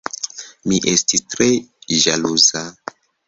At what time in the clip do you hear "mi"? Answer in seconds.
0.71-0.79